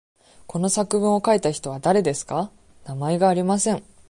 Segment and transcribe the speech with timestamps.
[0.47, 2.49] この作文を書いた人は誰ですか。
[2.85, 3.83] 名前がありません。